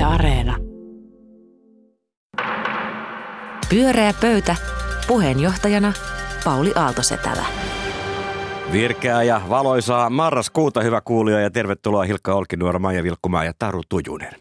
[0.00, 0.56] Yle Areena.
[3.70, 4.56] Pyöreä pöytä.
[5.06, 5.92] Puheenjohtajana
[6.44, 7.46] Pauli Aaltosetälä.
[8.72, 14.32] Virkeää ja valoisaa marraskuuta, hyvä kuulija, ja tervetuloa Hilkka Olkinuora, Maija Vilkkumaa ja Taru Tujunen.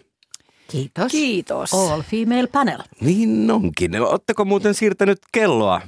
[0.67, 1.11] Kiitos.
[1.11, 1.73] Kiitos.
[1.73, 2.79] All female panel.
[3.01, 4.01] Niin onkin.
[4.01, 5.81] Oletteko muuten siirtänyt kelloa?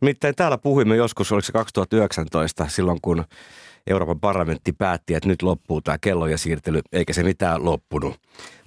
[0.00, 3.24] Nimittäin täällä puhuimme joskus, oliko se 2019, silloin kun
[3.90, 8.20] Euroopan parlamentti päätti, että nyt loppuu tämä kellojen siirtely, eikä se mitään loppunut,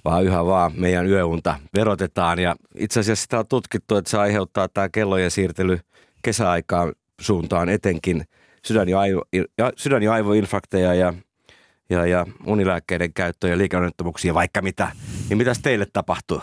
[0.04, 2.38] vaan yhä vaan meidän yöunta verotetaan.
[2.38, 5.78] Ja itse asiassa sitä on tutkittu, että se aiheuttaa tämä kellojen siirtely
[6.22, 8.24] kesäaikaan suuntaan etenkin
[8.66, 9.22] sydän- ja, aivo,
[9.58, 11.14] ja, sydän- ja aivoinfarkteja ja,
[11.90, 14.92] ja, ja unilääkkeiden käyttöä ja liikenneonnettomuuksia, vaikka mitä.
[15.28, 16.40] Niin mitäs teille tapahtuu?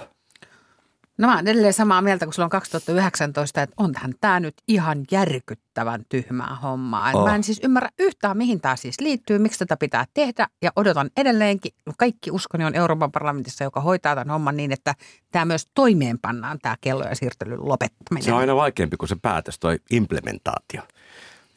[1.22, 6.06] No mä oon edelleen samaa mieltä kuin silloin 2019, että onhan tämä nyt ihan järkyttävän
[6.10, 7.12] tyhmää hommaa.
[7.14, 7.22] Oh.
[7.22, 7.28] Oh.
[7.28, 11.10] Mä en siis ymmärrä yhtään, mihin tämä siis liittyy, miksi tätä pitää tehdä ja odotan
[11.18, 11.72] edelleenkin.
[11.98, 14.96] Kaikki uskoni on Euroopan parlamentissa, joka hoitaa tämän homman niin, että
[15.32, 18.24] tämä myös toimeenpannaan tämä kellojen siirtelyn lopettaminen.
[18.24, 20.82] Se on aina vaikeampi kuin se päätös, toi implementaatio.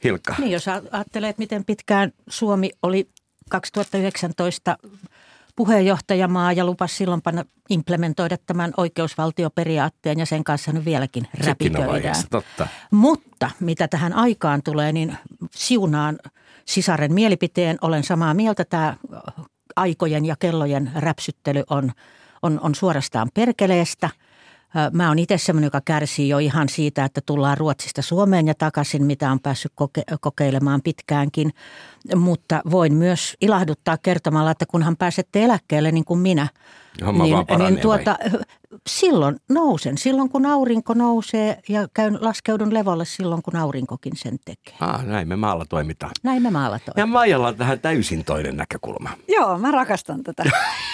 [0.04, 0.34] Hilkka.
[0.38, 3.08] Niin, jos ajattelee, että miten pitkään Suomi oli
[3.50, 4.78] 2019
[5.56, 12.16] puheenjohtajamaa ja lupasi silloin panna implementoida tämän oikeusvaltioperiaatteen ja sen kanssa nyt vieläkin räpiköidään.
[12.30, 12.68] totta.
[12.90, 15.16] Mutta mitä tähän aikaan tulee, niin
[15.50, 16.18] siunaan
[16.64, 17.78] sisaren mielipiteen.
[17.80, 18.64] Olen samaa mieltä.
[18.64, 18.96] Tämä
[19.76, 21.92] aikojen ja kellojen räpsyttely on,
[22.42, 24.10] on, on suorastaan perkeleestä.
[24.92, 29.04] Mä oon itse semmoinen, joka kärsii jo ihan siitä, että tullaan Ruotsista Suomeen ja takaisin,
[29.04, 31.52] mitä on päässyt koke- kokeilemaan pitkäänkin.
[32.16, 36.48] Mutta voin myös ilahduttaa kertomalla, että kunhan pääsette eläkkeelle niin kuin minä,
[37.06, 38.16] Homma niin, niin tuota,
[38.88, 44.74] silloin nousen, silloin kun aurinko nousee ja käyn laskeudun levolle silloin, kun aurinkokin sen tekee.
[44.80, 46.12] Ah, näin me maalla toimitaan.
[46.22, 47.00] Näin me maalatoimme.
[47.00, 49.10] Ja Maijalla on tähän täysin toinen näkökulma.
[49.28, 50.44] Joo, mä rakastan tätä.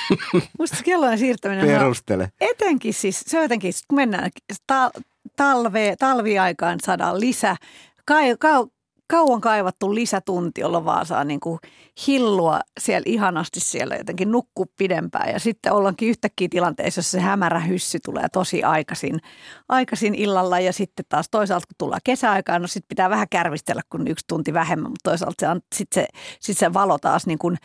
[0.59, 2.33] Musta kellojen siirtäminen on Perustele.
[2.41, 4.31] etenkin siis, se on jotenkin, kun mennään
[4.67, 4.91] ta-
[5.37, 7.57] talve, talviaikaan saadaan lisä,
[8.05, 8.67] kai, kau,
[9.11, 11.59] kauan kaivattu lisätunti, jolla vaan saa niin kuin
[12.07, 15.33] hillua siellä ihanasti siellä jotenkin nukkua pidempään.
[15.33, 19.21] Ja sitten ollaankin yhtäkkiä tilanteessa, jossa se hämärä hyssy tulee tosi aikaisin,
[19.69, 20.61] aikaisin illalla.
[20.61, 24.55] Ja sitten taas toisaalta, kun tullaan kesäaikaan, no sitten pitää vähän kärvistellä, kun yksi tunti
[24.55, 24.91] vähemmän.
[24.91, 26.07] Mutta toisaalta se, on- sit se,
[26.41, 27.57] sit se valo taas niin kuin,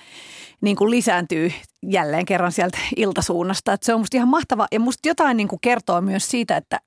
[0.62, 1.52] niin kuin lisääntyy
[1.86, 3.74] jälleen kerran sieltä iltasuunnasta.
[3.74, 4.68] Et se on musta ihan mahtava.
[4.72, 6.80] Ja musta jotain niin kuin kertoo myös siitä, että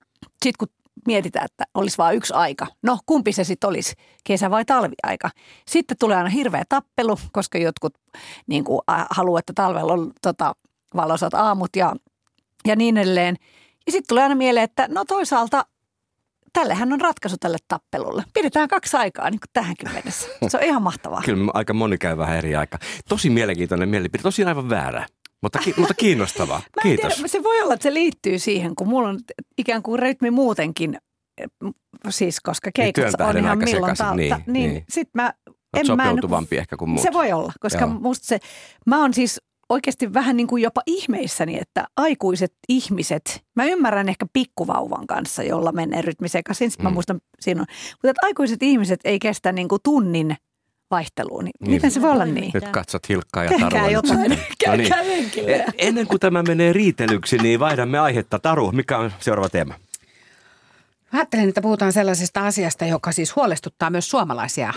[0.43, 0.69] sit kun
[1.07, 2.67] mietitään, että olisi vain yksi aika.
[2.83, 3.93] No, kumpi se sitten olisi,
[4.25, 5.31] kesä- vai talviaika?
[5.67, 7.95] Sitten tulee aina hirveä tappelu, koska jotkut
[8.47, 10.55] niin kuin, haluaa, että talvella on tota,
[10.97, 11.93] valoisat aamut ja,
[12.67, 13.37] ja niin edelleen.
[13.87, 15.65] Ja sitten tulee aina mieleen, että no toisaalta
[16.53, 18.25] tällehän on ratkaisu tälle tappelulle.
[18.35, 20.29] Pidetään kaksi aikaa niin kuin tähänkin mennessä.
[20.49, 21.23] Se on ihan mahtavaa.
[21.27, 22.81] Kyllä aika moni käy vähän eri aikaa.
[23.09, 25.07] Tosi mielenkiintoinen mielipide, tosi aivan väärä,
[25.43, 26.59] mutta, ki- mutta kiinnostavaa.
[26.76, 27.15] Mä Kiitos.
[27.15, 29.19] Tiedä, se voi olla, että se liittyy siihen, kun mulla on
[29.59, 30.99] ikään kuin rytmi muutenkin,
[31.41, 31.72] eh,
[32.09, 34.71] siis koska keikat työn on ihan milloin sekaisin, niin, niin, niin.
[34.71, 34.84] niin.
[34.88, 35.34] sit mä
[35.76, 37.03] en mä en, ehkä kuin muut.
[37.03, 37.88] Se voi olla, koska Joo.
[37.88, 38.38] musta se,
[38.87, 44.26] mä oon siis oikeasti vähän niin kuin jopa ihmeissäni, että aikuiset ihmiset, mä ymmärrän ehkä
[44.32, 46.94] pikkuvauvan kanssa, jolla menee rytmi sekaisin, sit mä Mm.
[46.94, 50.37] muistan siinä on, mutta että aikuiset ihmiset ei kestä niin kuin tunnin
[50.91, 51.71] vaihteluun, niin, Niin.
[51.72, 52.50] miten se voi olla niin?
[52.54, 53.91] Nyt katsot Hilkkaa ja Tarua.
[53.91, 54.19] jotain.
[54.19, 54.41] No niin.
[54.65, 55.50] käykää lenkille.
[55.56, 58.38] E- Ennen kuin tämä menee riitelyksi, niin vaihdamme aihetta.
[58.38, 59.75] Taru, mikä on seuraava teema?
[61.12, 64.75] Mä ajattelin, että puhutaan sellaisesta asiasta, joka siis huolestuttaa myös suomalaisia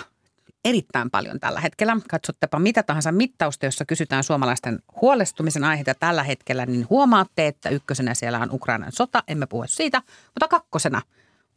[0.65, 1.97] erittäin paljon tällä hetkellä.
[2.09, 8.13] Katsottepa mitä tahansa mittausta, jossa kysytään suomalaisten huolestumisen aiheita tällä hetkellä, niin huomaatte, että ykkösenä
[8.13, 11.01] siellä on Ukrainan sota, emme puhu siitä, mutta kakkosena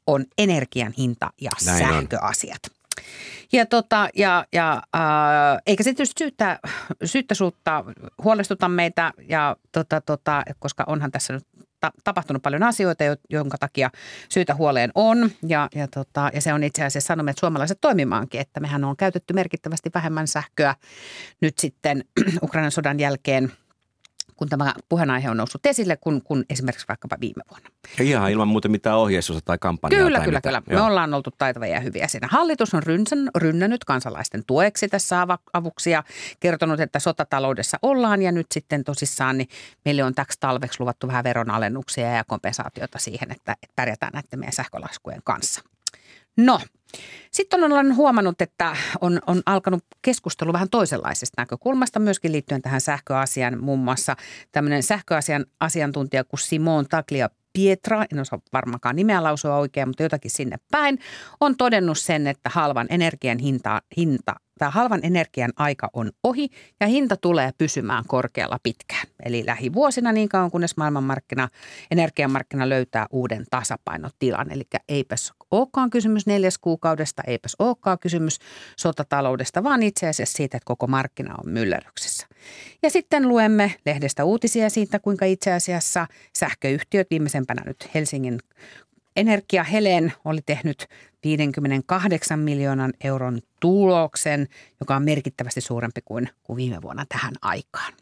[0.06, 2.08] on energian hinta ja Näin on.
[3.52, 6.58] Ja, tota, ja, ja äh, eikä se tietysti syyttä,
[7.04, 7.84] syyttä suutta
[8.24, 11.46] huolestuta meitä, ja, tota, tota, koska onhan tässä nyt
[11.80, 13.90] ta- tapahtunut paljon asioita, jo- jonka takia
[14.28, 15.30] syytä huoleen on.
[15.46, 18.96] Ja, ja, tota, ja se on itse asiassa sanomme, että suomalaiset toimimaankin, että mehän on
[18.96, 20.74] käytetty merkittävästi vähemmän sähköä
[21.40, 22.04] nyt sitten
[22.42, 23.52] Ukrainan sodan jälkeen–
[24.36, 27.68] kun tämä puheenaihe on noussut esille, kun, kun esimerkiksi vaikkapa viime vuonna.
[27.98, 30.04] Ja ihan ilman muuten mitään ohjeistusta tai kampanjaa.
[30.04, 30.62] Kyllä, tai kyllä, mitään.
[30.62, 30.74] kyllä.
[30.74, 30.86] Me Joo.
[30.86, 32.28] ollaan oltu taitavia ja hyviä siinä.
[32.30, 36.04] Hallitus on rynsän, rynnännyt kansalaisten tueksi tässä avuksi ja
[36.40, 39.48] kertonut, että sotataloudessa ollaan ja nyt sitten tosissaan niin
[39.84, 44.52] meille on täksi talveksi luvattu vähän veronalennuksia ja kompensaatiota siihen, että, että pärjätään näiden meidän
[44.52, 45.62] sähkölaskujen kanssa.
[46.36, 46.60] No,
[47.30, 53.64] sitten olen huomannut, että on, on alkanut keskustelu vähän toisenlaisesta näkökulmasta myöskin liittyen tähän sähköasiaan.
[53.64, 54.16] Muun muassa
[54.52, 60.30] tämmöinen sähköasian asiantuntija kuin Simon Taglia Pietra, en osaa varmaankaan nimeä lausua oikein, mutta jotakin
[60.30, 60.98] sinne päin,
[61.40, 66.48] on todennut sen, että halvan energian hinta, hinta tämä halvan energian aika on ohi
[66.80, 69.06] ja hinta tulee pysymään korkealla pitkään.
[69.24, 71.48] Eli lähivuosina niin kauan kunnes maailmanmarkkina,
[71.90, 74.52] energiamarkkina löytää uuden tasapainotilan.
[74.52, 78.38] Eli eipäs olekaan kysymys neljäs kuukaudesta, eipäs olekaan kysymys
[78.76, 82.26] sotataloudesta, vaan itse asiassa siitä, että koko markkina on myllerryksessä.
[82.82, 86.06] Ja sitten luemme lehdestä uutisia siitä, kuinka itse asiassa
[86.38, 88.38] sähköyhtiöt viimeisempänä nyt Helsingin
[89.16, 90.88] Energia Helen oli tehnyt
[91.24, 94.48] 58 miljoonan euron tuloksen,
[94.80, 97.92] joka on merkittävästi suurempi kuin, kuin viime vuonna tähän aikaan.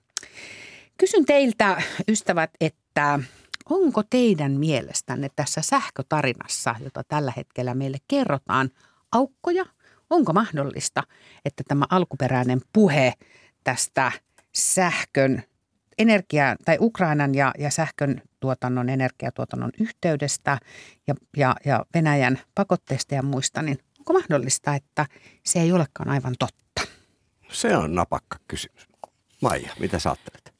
[0.98, 3.18] Kysyn teiltä, ystävät, että
[3.70, 8.70] onko teidän mielestänne tässä sähkötarinassa, jota tällä hetkellä meille kerrotaan,
[9.12, 9.64] aukkoja?
[10.10, 11.02] Onko mahdollista,
[11.44, 13.12] että tämä alkuperäinen puhe
[13.64, 14.12] tästä
[14.52, 15.42] sähkön
[15.98, 20.58] energia tai Ukrainan ja, ja sähkön tuotannon, energiatuotannon yhteydestä
[21.06, 25.06] ja, ja, ja Venäjän pakotteista ja muista, niin onko mahdollista, että
[25.44, 26.82] se ei olekaan aivan totta?
[27.52, 28.88] Se on napakka kysymys.
[29.42, 30.54] Maija, mitä sä ajattelet?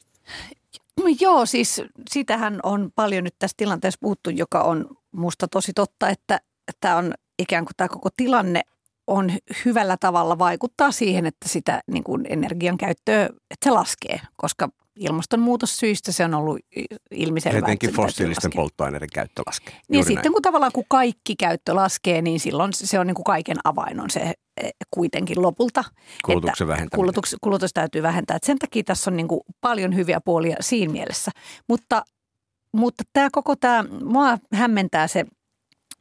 [0.96, 6.08] No joo, siis sitähän on paljon nyt tässä tilanteessa puhuttu, joka on musta tosi totta,
[6.08, 6.40] että
[6.80, 8.62] tämä on ikään kuin tämä koko tilanne
[9.06, 9.30] on
[9.64, 16.12] hyvällä tavalla vaikuttaa siihen, että sitä niin kuin energian käyttöä, että se laskee, koska ilmastonmuutossyistä
[16.12, 16.58] se on ollut
[17.10, 17.58] ilmiselvää.
[17.58, 19.74] Etenkin fossiilisten polttoaineiden käyttö laskee.
[19.88, 23.24] Niin ja sitten kun tavallaan kun kaikki käyttö laskee, niin silloin se on niin kuin
[23.24, 24.20] kaiken avain on se
[24.62, 25.84] e, kuitenkin lopulta.
[26.24, 26.96] Kulutuksen vähentäminen.
[26.96, 28.36] Kulutus, kulutus täytyy vähentää.
[28.36, 31.30] Et sen takia tässä on niin kuin paljon hyviä puolia siinä mielessä.
[31.68, 32.04] Mutta,
[32.76, 35.24] mutta tämä koko tämä, mua hämmentää se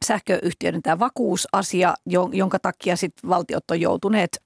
[0.04, 1.94] sähköyhtiöiden tämä vakuusasia,
[2.32, 4.42] jonka takia sitten valtiot on joutuneet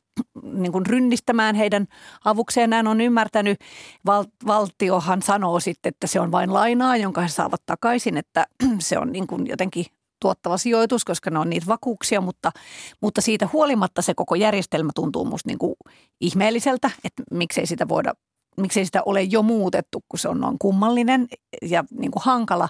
[0.52, 1.86] niin kuin rynnistämään heidän
[2.24, 2.70] avukseen.
[2.70, 3.58] Näin on ymmärtänyt.
[4.06, 8.46] Val, valtiohan sanoo sitten, että se on vain lainaa, jonka he saavat takaisin, että
[8.78, 9.86] se on niin kuin jotenkin
[10.20, 12.52] tuottava sijoitus, koska ne on niitä vakuuksia, mutta,
[13.00, 15.74] mutta siitä huolimatta se koko järjestelmä tuntuu musta niin kuin
[16.20, 18.12] ihmeelliseltä, että miksei sitä voida
[18.60, 21.28] miksei sitä ole jo muutettu, kun se on noin kummallinen
[21.62, 22.68] ja niin kuin hankala.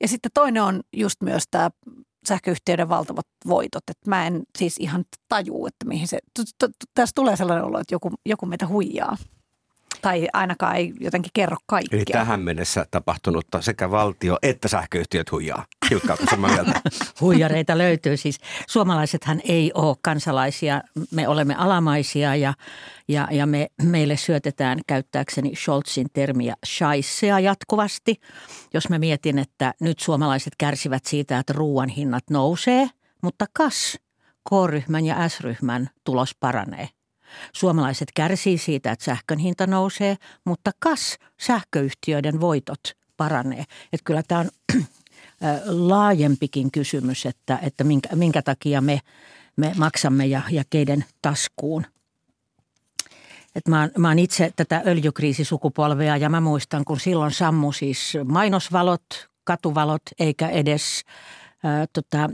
[0.00, 1.70] Ja sitten toinen on just myös tämä
[2.28, 3.82] sähköyhtiöiden valtavat voitot.
[3.90, 6.18] Että mä en siis ihan tajuu, että mihin se,
[6.94, 9.16] tässä tulee sellainen olo, että joku, joku meitä huijaa.
[10.06, 11.96] Tai ainakaan ei jotenkin kerro kaikkea.
[11.96, 15.64] Eli tähän mennessä tapahtunutta sekä valtio että sähköyhtiöt huijaa.
[15.90, 16.80] Hilkka, samaa mieltä?
[17.20, 18.40] Huijareita löytyy siis.
[18.68, 20.82] Suomalaisethan ei ole kansalaisia.
[21.10, 22.54] Me olemme alamaisia ja,
[23.08, 28.20] ja, ja me, meille syötetään käyttääkseni Scholzin termiä shaissea jatkuvasti.
[28.74, 32.88] Jos mä mietin, että nyt suomalaiset kärsivät siitä, että ruoan hinnat nousee,
[33.22, 33.98] mutta kas
[34.48, 36.88] K-ryhmän ja S-ryhmän tulos paranee.
[37.52, 42.80] Suomalaiset kärsii siitä, että sähkön hinta nousee, mutta kas sähköyhtiöiden voitot
[43.16, 43.64] paranee.
[43.92, 44.50] Että kyllä tämä on
[45.88, 49.00] laajempikin kysymys, että, että minkä, minkä takia me,
[49.56, 51.86] me maksamme ja, ja keiden taskuun.
[53.54, 58.12] Et mä, oon, mä oon itse tätä öljykriisisukupolvea ja mä muistan, kun silloin sammu siis
[58.24, 61.02] mainosvalot, katuvalot eikä edes
[61.64, 62.30] ää, tota,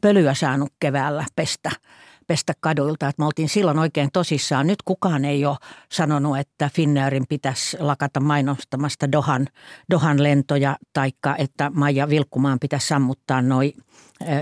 [0.00, 1.70] pölyä saanut keväällä pestä–
[2.26, 3.08] pestä kaduilta.
[3.08, 4.66] Että me oltiin silloin oikein tosissaan.
[4.66, 5.56] Nyt kukaan ei ole
[5.92, 9.46] sanonut, että Finnairin pitäisi lakata mainostamasta Dohan,
[9.90, 13.72] Dohan lentoja, taikka että Maija Vilkkumaan pitäisi sammuttaa noin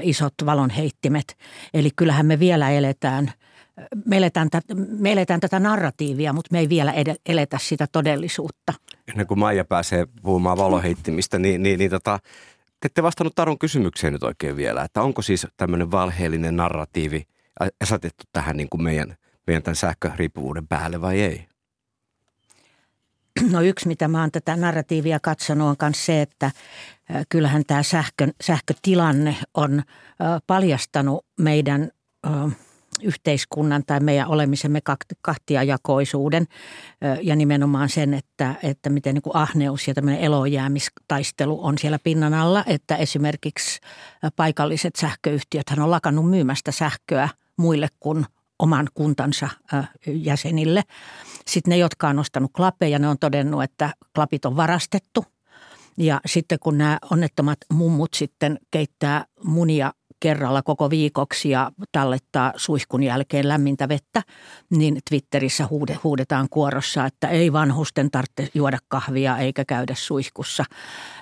[0.02, 1.36] isot valonheittimet.
[1.74, 3.32] Eli kyllähän me vielä eletään–
[4.06, 6.94] me eletään, tätä, me eletään tätä narratiivia, mutta me ei vielä
[7.26, 8.74] eletä sitä todellisuutta.
[9.08, 12.18] Ennen kuin Maija pääsee puhumaan valoheittimistä, niin, niin, niin tota,
[12.80, 17.22] te ette vastannut Tarun kysymykseen nyt oikein vielä, että onko siis tämmöinen valheellinen narratiivi
[17.82, 21.46] asetettu tähän niin kuin meidän, meidän tämän sähköriippuvuuden päälle vai ei?
[23.50, 26.50] No yksi, mitä mä oon tätä narratiivia katsonut, on myös se, että
[27.28, 29.82] kyllähän tämä sähkön, sähkötilanne on
[30.46, 31.90] paljastanut meidän
[33.02, 34.80] yhteiskunnan tai meidän olemisemme
[35.22, 36.46] kahtiajakoisuuden
[37.22, 42.34] ja nimenomaan sen, että, että miten niin kuin ahneus ja tämmöinen elojäämistaistelu on siellä pinnan
[42.34, 43.80] alla, että esimerkiksi
[44.36, 48.26] paikalliset sähköyhtiöt on lakannut myymästä sähköä– muille kuin
[48.58, 49.48] oman kuntansa
[50.06, 50.82] jäsenille.
[51.46, 55.24] Sitten ne, jotka on nostanut klapeja, ne on todennut, että klapit on varastettu.
[55.96, 63.02] Ja sitten kun nämä onnettomat mummut sitten keittää munia kerralla koko viikoksi ja tallettaa suihkun
[63.02, 64.22] jälkeen lämmintä vettä,
[64.70, 65.68] niin Twitterissä
[66.04, 70.64] huudetaan kuorossa, että ei vanhusten tarvitse juoda kahvia eikä käydä suihkussa.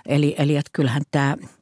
[0.06, 1.36] Eli, eli että kyllähän tämä–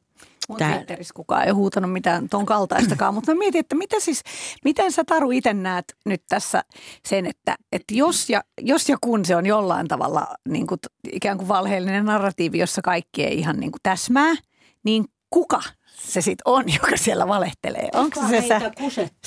[0.51, 0.75] Mun Tää...
[0.75, 4.23] Twitterissä kukaan ei huutanut mitään ton kaltaistakaan, mutta mä mietin, että miten, siis,
[4.63, 6.63] miten sä Taru itse näet nyt tässä
[7.05, 10.79] sen, että, että jos, ja, jos ja kun se on jollain tavalla niin kuin,
[11.11, 14.35] ikään kuin valheellinen narratiivi, jossa kaikki ei ihan niin kuin täsmää,
[14.83, 15.61] niin kuka
[15.97, 17.89] se sitten on, joka siellä valehtelee?
[17.93, 18.71] Onko se sä,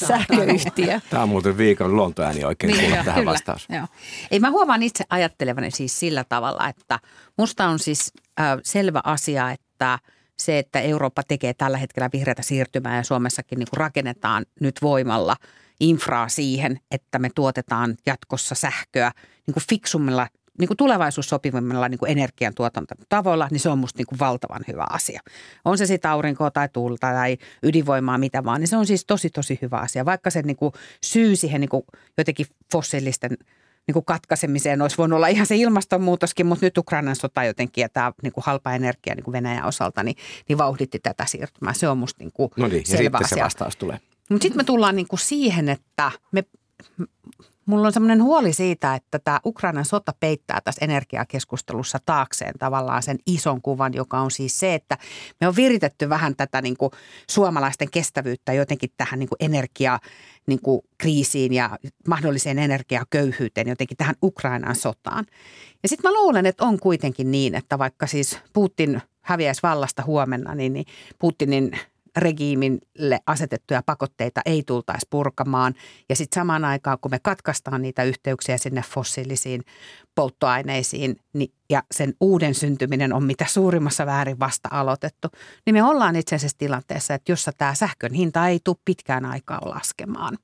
[0.06, 1.00] sähköyhtiö?
[1.10, 3.66] Tämä on muuten viikon luontoääni oikein niin, kuulla tähän kyllä, vastaus.
[3.68, 3.86] Joo.
[4.30, 6.98] Ei mä huomaan itse ajattelevani siis sillä tavalla, että
[7.38, 9.98] musta on siis äh, selvä asia, että
[10.38, 15.36] se, että Eurooppa tekee tällä hetkellä vihreätä siirtymää ja Suomessakin niin kuin rakennetaan nyt voimalla
[15.80, 19.12] infraa siihen, että me tuotetaan jatkossa sähköä
[19.46, 24.64] niin kuin fiksummilla niin kuin tulevaisuussopivimmilla niin energiantuotantotavoilla, niin se on musta niin kuin valtavan
[24.68, 25.20] hyvä asia.
[25.64, 29.30] On se sitten aurinkoa tai tuulta tai ydinvoimaa, mitä vaan, niin se on siis tosi
[29.30, 30.04] tosi hyvä asia.
[30.04, 30.72] Vaikka se niin kuin
[31.04, 31.82] syy siihen niin kuin
[32.18, 33.36] jotenkin fossiilisten
[33.86, 37.88] niin kuin katkaisemiseen olisi voinut olla ihan se ilmastonmuutoskin, mutta nyt Ukrainan sota jotenkin ja
[37.88, 40.16] tämä niin kuin halpa energia niin kuin Venäjän osalta, niin,
[40.48, 41.72] niin vauhditti tätä siirtymää.
[41.72, 43.44] Se on musta niin kuin No niin, ja selvä sitten se asia.
[43.44, 44.00] vastaus tulee.
[44.30, 46.44] Mutta sitten me tullaan niinku siihen, että me,
[47.66, 53.18] mulla on semmoinen huoli siitä, että tämä Ukrainan sota peittää tässä energiakeskustelussa taakseen tavallaan sen
[53.26, 54.98] ison kuvan, joka on siis se, että
[55.40, 56.90] me on viritetty vähän tätä niinku
[57.30, 59.98] suomalaisten kestävyyttä jotenkin tähän niinku energia
[60.46, 61.78] niin kuin kriisiin ja
[62.08, 65.26] mahdolliseen energiaköyhyyteen, jotenkin tähän Ukrainan sotaan.
[65.82, 70.54] Ja sitten mä luulen, että on kuitenkin niin, että vaikka siis Putin häviäisi vallasta huomenna,
[70.54, 70.86] niin, niin
[71.18, 71.78] Putinin
[72.16, 75.74] regiimille asetettuja pakotteita ei tultaisi purkamaan.
[76.08, 79.62] Ja sitten samaan aikaan, kun me katkaistaan niitä yhteyksiä sinne fossiilisiin
[80.14, 85.28] polttoaineisiin niin, ja sen uuden syntyminen on mitä suurimmassa väärin vasta aloitettu,
[85.66, 89.60] niin me ollaan itse asiassa tilanteessa, että jossa tämä sähkön hinta ei tule pitkään aikaa
[89.64, 90.38] laskemaan.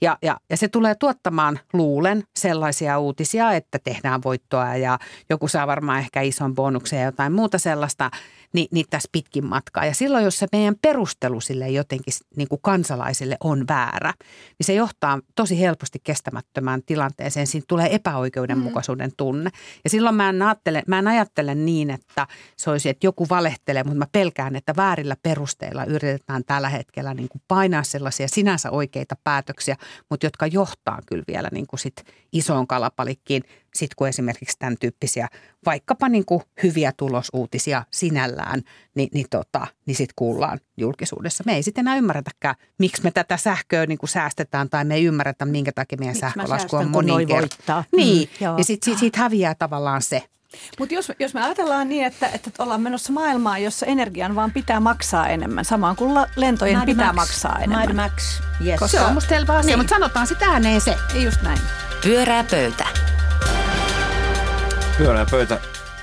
[0.00, 4.98] Ja, ja, ja se tulee tuottamaan, luulen, sellaisia uutisia, että tehdään voittoa ja
[5.30, 8.10] joku saa varmaan ehkä ison bonuksen ja jotain muuta sellaista,
[8.54, 9.84] niin, niin tässä pitkin matkaa.
[9.86, 14.14] Ja silloin, jos se meidän perustelu sille jotenkin niin kuin kansalaisille on väärä,
[14.58, 17.46] niin se johtaa tosi helposti kestämättömään tilanteeseen.
[17.46, 19.50] Siinä tulee epäoikeudenmukaisuuden tunne.
[19.84, 23.84] Ja silloin mä en, ajattele, mä en ajattele niin, että se olisi, että joku valehtelee,
[23.84, 29.14] mutta mä pelkään, että väärillä perusteilla yritetään tällä hetkellä niin kuin painaa sellaisia sinänsä oikeita
[29.24, 29.76] päätöksiä,
[30.10, 33.42] mutta jotka johtaa kyllä vielä niin kuin sit isoon kalapalikkiin,
[33.74, 35.28] sit kun esimerkiksi tämän tyyppisiä
[35.66, 38.62] vaikkapa niin kuin hyviä tulosuutisia sinällään,
[38.94, 41.44] niin, niin, tota, niin sitten kuullaan julkisuudessa.
[41.46, 45.04] Me ei sitten enää ymmärretäkään, miksi me tätä sähköä niin kuin säästetään tai me ei
[45.04, 47.40] ymmärretä, minkä takia meidän Miksi sähkölasku on moninkertainen.
[47.40, 47.84] voittaa?
[47.96, 48.58] Niin, Mm, joo.
[48.58, 50.22] ja sitten sit, siitä häviää tavallaan se.
[50.78, 54.80] Mutta jos, jos me ajatellaan niin, että, että ollaan menossa maailmaan, jossa energian vaan pitää
[54.80, 57.88] maksaa enemmän, samaan kuin lentojen Mad pitää Max, maksaa enemmän.
[57.88, 58.80] Mad Max, yes.
[58.90, 59.78] Se on musta selvä asia, Niin.
[59.78, 60.96] mutta sanotaan sitä ääneen se.
[61.14, 61.58] Ei just näin.
[62.02, 62.86] Pyörää pöytä.
[64.98, 65.60] Pyörää pöytä.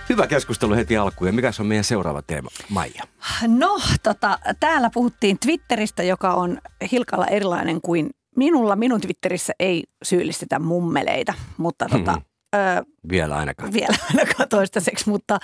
[0.10, 1.28] Hyvä keskustelu heti alkuun.
[1.28, 3.04] Ja mikä on meidän seuraava teema, Maija?
[3.48, 6.58] No, tota, täällä puhuttiin Twitteristä, joka on
[6.92, 8.76] Hilkalla erilainen kuin minulla.
[8.76, 12.22] Minun Twitterissä ei syyllistetä mummeleita, mutta tota, Mhm.
[12.56, 13.74] Ö, Vielä ainakaan.
[13.74, 15.40] vielä ainakaan toistaiseksi, mutta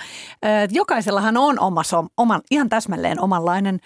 [0.45, 3.79] ö, jokaisellahan on oma, som, oman, ihan täsmälleen omanlainen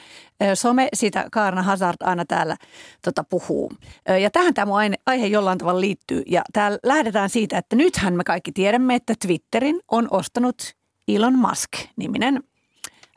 [0.43, 0.89] ö, some.
[0.93, 2.55] Siitä Kaarna Hazard aina täällä
[3.01, 3.71] tota, puhuu.
[4.09, 6.23] Ö, ja tähän tämä mun aine- aihe jollain tavalla liittyy.
[6.27, 10.75] Ja täällä lähdetään siitä, että nythän me kaikki tiedämme, että Twitterin on ostanut
[11.07, 12.43] Elon Musk-niminen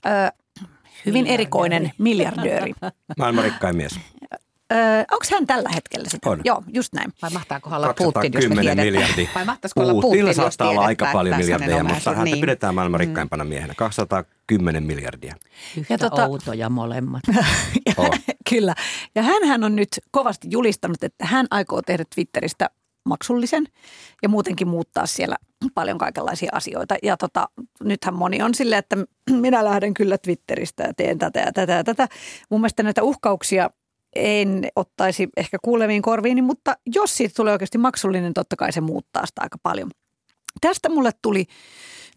[0.07, 0.33] ö,
[1.07, 2.73] hyvin erikoinen miljardööri.
[3.19, 3.93] Maailman rikkain mies.
[5.11, 6.31] Onko hän tällä hetkellä sitä?
[6.31, 6.41] On.
[6.45, 7.13] Joo, just näin.
[7.23, 8.87] Vai mahtaako olla Putin, jos me 210 tiedetään?
[8.87, 9.29] miljardia.
[9.35, 12.41] Vai mahtaisiko olla Putin, jos saattaa olla aika paljon miljardeja, mutta häntä niin.
[12.41, 13.75] pidetään maailman rikkaimpana miehenä.
[13.77, 15.35] 210 miljardia.
[15.77, 17.23] Yhtä Ja tota- outoja molemmat.
[17.87, 18.19] Ja, Oh.
[18.51, 18.75] Kyllä.
[19.15, 22.71] Ja hän on nyt kovasti julistanut, että hän aikoo tehdä Twitteristä
[23.05, 23.65] maksullisen
[24.23, 25.37] ja muutenkin muuttaa siellä
[25.75, 26.97] paljon kaikenlaisia asioita.
[27.03, 27.49] Ja tota,
[27.85, 28.97] nythän moni on silleen, että
[29.31, 32.09] minä lähden kyllä Twitteristä ja teen tätä ja tätä ja tätä.
[32.51, 33.71] Mun mielestä näitä uhkauksia
[34.17, 38.81] en ottaisi ehkä kuuleviin korviini, mutta jos siitä tulee oikeasti maksullinen, niin totta kai se
[38.81, 39.91] muuttaa sitä aika paljon.
[40.61, 41.47] Tästä mulle tuli,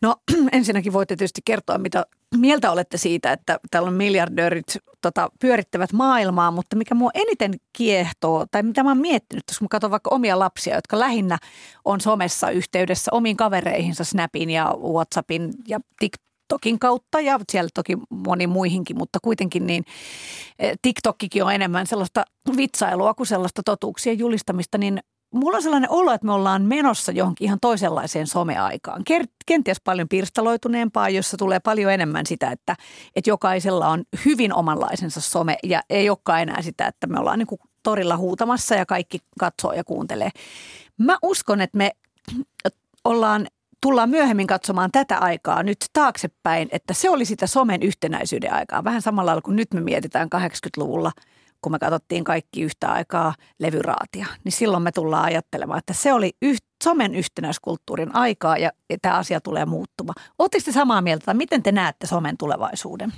[0.02, 0.16] no
[0.52, 6.52] ensinnäkin voitte tietysti kertoa, mitä mieltä olette siitä, että täällä on miljardöörit tota, pyörittävät maailmaa,
[6.52, 10.40] mutta mikä mua eniten kiehtoo, tai mitä mä oon miettinyt, jos mä katson vaikka omia
[10.40, 11.38] lapsia, jotka lähinnä
[11.86, 16.28] on somessa yhteydessä omiin kavereihinsa Snapin ja Whatsappin ja TikTokin
[16.80, 19.84] kautta ja siellä toki moni muihinkin, mutta kuitenkin niin
[20.60, 22.26] eh, TikTokkikin on enemmän sellaista
[22.58, 25.00] vitsailua kuin sellaista totuuksien julistamista, niin
[25.34, 29.04] mulla on sellainen olo, että me ollaan menossa johonkin ihan toisenlaiseen someaikaan.
[29.46, 32.76] Kenties paljon pirstaloituneempaa, jossa tulee paljon enemmän sitä, että,
[33.16, 37.60] että jokaisella on hyvin omanlaisensa some ja ei olekaan enää sitä, että me ollaan niin
[37.84, 40.30] torilla huutamassa ja kaikki katsoo ja kuuntelee.
[40.98, 41.92] Mä uskon, että me
[43.04, 43.48] ollaan
[43.82, 48.84] tullaan myöhemmin katsomaan tätä aikaa nyt taaksepäin, että se oli sitä somen yhtenäisyyden aikaa.
[48.84, 51.12] Vähän samalla lailla kuin nyt me mietitään 80-luvulla,
[51.62, 54.26] kun me katsottiin kaikki yhtä aikaa levyraatia.
[54.44, 59.16] Niin silloin me tullaan ajattelemaan, että se oli yht, somen yhtenäiskulttuurin aikaa ja, ja tämä
[59.16, 60.26] asia tulee muuttumaan.
[60.40, 63.14] Oletteko te samaa mieltä tai miten te näette somen tulevaisuuden?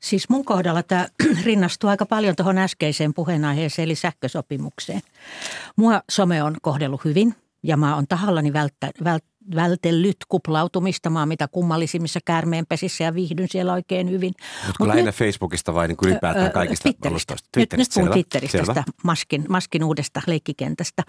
[0.00, 1.06] Siis mun kohdalla tämä
[1.44, 5.00] rinnastuu aika paljon tuohon äskeiseen puheenaiheeseen eli sähkösopimukseen.
[5.76, 11.10] Mua some on kohdellut hyvin ja mä oon tahallani välttä, vält, vältellyt kuplautumista.
[11.10, 14.32] Mä oon mitä kummallisimmissa käärmeenpesissä ja viihdyn siellä oikein hyvin.
[14.66, 17.36] Mutta Mut lähinnä nyt, Facebookista vai niin ylipäätään kaikista Twitteristä.
[17.52, 17.76] Twitteristä.
[17.76, 21.02] Nyt, nyt puhun Twitteristä, tästä maskin, maskin uudesta leikkikentästä.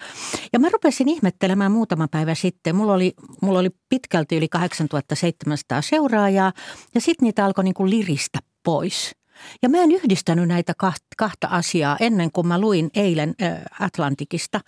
[0.54, 2.76] Ja mä rupesin ihmettelemään muutama päivä sitten.
[2.76, 6.54] Mulla oli, mulla oli pitkälti yli 8700 seuraajaa
[6.96, 9.16] ja sitten niitä alkoi niin kuin liristä pois.
[9.62, 10.74] Ja mä en yhdistänyt näitä
[11.18, 13.36] kahta asiaa ennen kuin mä luin eilen
[13.80, 14.60] Atlantikista,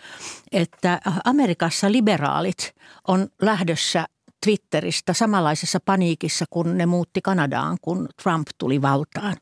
[0.51, 2.75] että Amerikassa liberaalit
[3.07, 4.05] on lähdössä
[4.45, 9.35] Twitteristä samanlaisessa paniikissa, kun ne muutti Kanadaan, kun Trump tuli valtaan.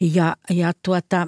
[0.00, 1.26] Ja, ja tuota,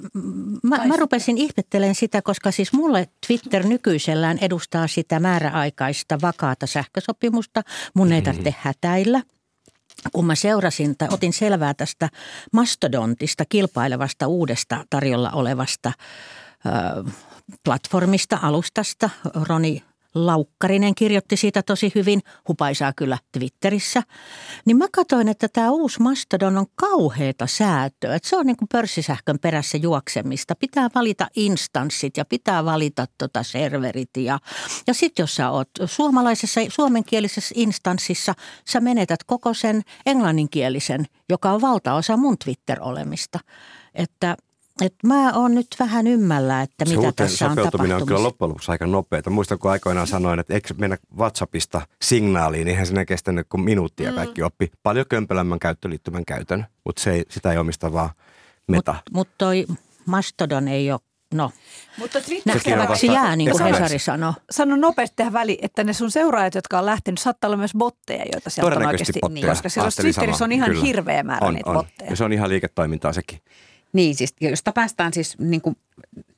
[0.62, 7.62] mä, mä rupesin ihmettelemään sitä, koska siis mulle Twitter nykyisellään edustaa sitä määräaikaista vakaata sähkösopimusta.
[7.95, 9.23] Mun ei tarvitse hätäillä–
[10.12, 12.09] kun mä seurasin tai otin selvää tästä
[12.52, 15.92] Mastodontista kilpailevasta uudesta tarjolla olevasta
[17.64, 19.11] platformista, alustasta,
[19.49, 19.83] Roni
[20.14, 24.02] Laukkarinen kirjoitti siitä tosi hyvin, hupaisaa kyllä Twitterissä.
[24.64, 28.19] Niin mä katsoin, että tämä uusi Mastodon on kauheita säätöä.
[28.23, 30.55] Se on niin kuin pörssisähkön perässä juoksemista.
[30.55, 34.11] Pitää valita instanssit ja pitää valita tota serverit.
[34.17, 34.38] Ja,
[34.87, 38.35] ja sitten jos sä oot suomalaisessa, suomenkielisessä instanssissa,
[38.69, 43.38] sä menetät koko sen englanninkielisen, joka on valtaosa mun Twitter-olemista.
[43.95, 44.37] Että
[44.82, 48.49] et mä oon nyt vähän ymmällä, että mitä Se tässä on sopeutuminen on kyllä loppujen
[48.50, 49.22] lopuksi aika nopeaa.
[49.30, 54.10] Muistan, kun aikoinaan sanoin, että eikö mennä WhatsAppista signaaliin, niin eihän sinne kestänyt kuin minuuttia.
[54.10, 54.16] Mm.
[54.16, 58.10] Kaikki oppi paljon kömpelömmän käyttöliittymän käytön, mutta se ei, sitä ei omista vaan
[58.68, 58.92] meta.
[58.92, 59.66] Mutta mut toi
[60.06, 61.00] Mastodon ei ole
[61.34, 61.50] No,
[61.99, 64.32] mutta nähtäväksi jää, niin kuin Hesari sanoi.
[64.50, 68.25] Sano nopeasti tähän väliin, että ne sun seuraajat, jotka on lähtenyt, saattaa olla myös botteja,
[68.32, 69.46] joita sieltä on oikeasti, botteja.
[69.46, 70.84] koska siellä Twitterissä on ihan Kyllä.
[70.84, 71.76] hirveä määrä on, niitä on.
[71.76, 72.10] botteja.
[72.10, 73.40] Ja se on ihan liiketoimintaa sekin.
[73.92, 75.76] Niin, siis josta päästään siis niin kuin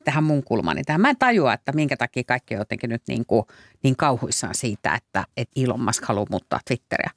[0.03, 3.01] tähän mun kulmaan, niin tähän mä en tajua, että minkä takia kaikki on jotenkin nyt
[3.07, 3.45] niin, kuin,
[3.83, 7.09] niin kauhuissaan siitä, että, että Elon Musk haluaa muuttaa Twitteriä.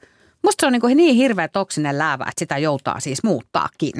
[0.43, 3.93] Musta se on niin, kuin niin hirveä toksinen läävä, että sitä joutaa siis muuttaakin.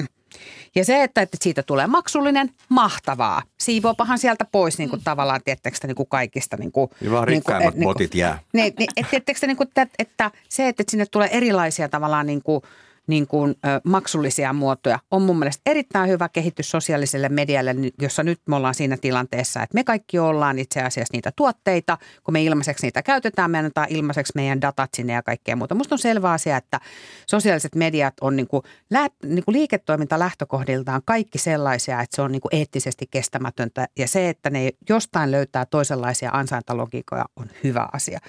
[0.75, 3.41] Ja se, että, että siitä tulee maksullinen, mahtavaa.
[3.57, 5.03] Siivoopahan sieltä pois niin kuin, mm.
[5.03, 6.57] tavallaan, tiettekö niin kuin kaikista.
[6.57, 8.39] Niin kuin, niin vaan rikkaimmat niin kuin, botit jää.
[8.53, 12.61] Niin, niin, et, niin kuin, että, että se, että sinne tulee erilaisia tavallaan niin kuin–
[13.07, 18.41] niin kuin, ö, maksullisia muotoja on mun mielestä erittäin hyvä kehitys sosiaaliselle medialle, jossa nyt
[18.47, 21.97] me ollaan siinä tilanteessa, että me kaikki ollaan itse asiassa niitä tuotteita.
[22.23, 25.75] Kun me ilmaiseksi niitä käytetään, me annetaan ilmaiseksi meidän datat sinne ja kaikkea muuta.
[25.75, 26.79] Musta on selvä asia, että
[27.27, 32.31] sosiaaliset mediat on niin kuin, lä, niin kuin liiketoiminta lähtökohdiltaan kaikki sellaisia, että se on
[32.31, 33.87] niin kuin eettisesti kestämätöntä.
[33.99, 38.19] Ja se, että ne jostain löytää toisenlaisia ansaintalogiikoja on hyvä asia.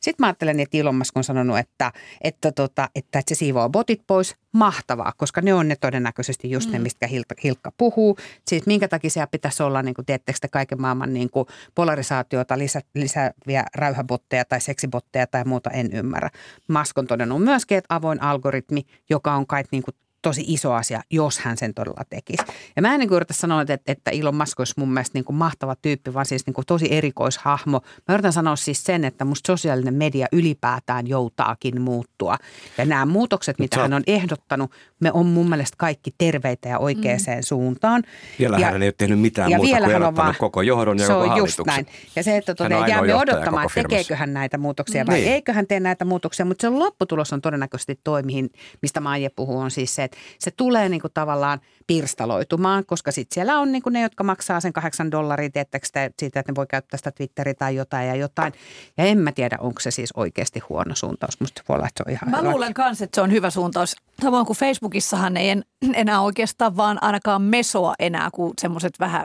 [0.00, 3.68] Sitten mä ajattelen, että Elon Musk on sanonut, että, että, tota, että, että se siivoo
[3.68, 6.72] botit pois olisi mahtavaa, koska ne on ne todennäköisesti just mm.
[6.72, 7.08] ne, mistä
[7.44, 8.16] Hilkka puhuu.
[8.46, 12.80] Siis minkä takia siellä pitäisi olla, niin kuin, tiedättekö kaiken maailman niin kuin polarisaatiota lisä,
[12.94, 16.30] lisääviä räyhäbotteja tai seksibotteja tai muuta, en ymmärrä.
[16.68, 21.00] Musk on todennut myöskin, että avoin algoritmi, joka on kai niin kuin tosi iso asia,
[21.10, 22.44] jos hän sen todella tekisi.
[22.76, 25.36] Ja mä en niin yritä sanoa, että, että Elon Musk olisi mun mielestä niin kuin
[25.36, 27.80] mahtava tyyppi, vaan siis niin kuin tosi erikoishahmo.
[28.08, 32.36] Mä yritän sanoa siis sen, että musta sosiaalinen media ylipäätään joutaakin muuttua.
[32.78, 37.18] Ja nämä muutokset, mitä hän on ehdottanut, me on mun mielestä kaikki terveitä ja oikeaan
[37.26, 37.40] mm.
[37.40, 38.02] suuntaan.
[38.38, 41.06] Vielä ja, hän ei ole tehnyt mitään ja muuta kuin erottanut vaan, koko johdon ja
[41.06, 41.86] se koko on just näin.
[42.16, 45.32] Ja se, että todella jäämme odottamaan, että tekeekö hän näitä muutoksia vai niin.
[45.32, 46.46] eikö hän tee näitä muutoksia.
[46.46, 48.50] Mutta se lopputulos on todennäköisesti toimihin,
[48.82, 53.34] mistä Maija puhuu, on siis se, että se tulee niin kuin tavallaan pirstaloitumaan, koska sitten
[53.34, 55.86] siellä on niin kuin ne, jotka maksaa sen kahdeksan dollaria, tiettäkö
[56.18, 58.52] siitä, että ne voi käyttää sitä Twitteriä tai jotain ja jotain.
[58.96, 61.40] Ja en mä tiedä, onko se siis oikeasti huono suuntaus.
[61.40, 62.50] Musta voi olla, että se on ihan Mä hyvä.
[62.50, 63.96] luulen myös, että se on hyvä suuntaus.
[64.22, 69.24] Samoin kuin Facebookissahan ei en, enää oikeastaan vaan ainakaan mesoa enää kuin semmoiset vähän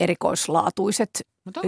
[0.00, 1.10] erikoislaatuiset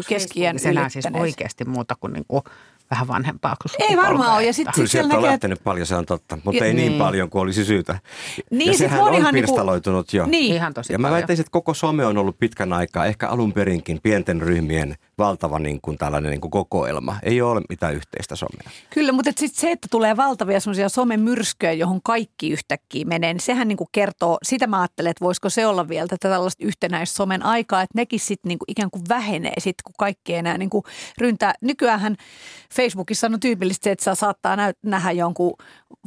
[0.08, 2.42] keskiään enää siis oikeasti muuta kuin, niin kuin
[2.90, 4.44] vähän vanhempaa kuin Ei varmaan ole.
[4.44, 6.88] Ja sit, Kyllä sieltä on näkee, lähtenyt paljon, se on totta, mutta ja, ei niin,
[6.88, 7.98] niin paljon kuin olisi syytä.
[8.50, 10.30] Niin, ja sehän on ihan niinku- pirstaloitunut niinku, jo.
[10.30, 10.54] Niin.
[10.54, 14.00] Ihan tosi ja mä väittäisin, että koko some on ollut pitkän aikaa, ehkä alun perinkin
[14.02, 17.16] pienten ryhmien valtava niin kuin tällainen niin kuin kokoelma.
[17.22, 18.70] Ei ole mitään yhteistä somea.
[18.90, 23.40] Kyllä, mutta et sit se, että tulee valtavia semmoisia somemyrskyjä, johon kaikki yhtäkkiä menee, niin
[23.40, 27.42] sehän niin kuin kertoo, sitä mä ajattelen, että voisiko se olla vielä tätä tällaista yhtenäissomen
[27.42, 30.84] aikaa, että nekin sitten niin kuin ikään kuin vähenee sitten, kun kaikki enää niin kuin
[31.18, 31.54] ryntää.
[31.60, 32.16] Nykyäänhän
[32.74, 35.54] Facebookissa on tyypillistä se, että saa saattaa nähdä jonkun